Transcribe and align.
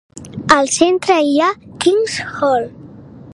Al 0.55 0.69
centre 0.75 1.17
hi 1.27 1.37
ha 1.41 1.51
King's 1.85 2.17
Hall. 2.31 2.67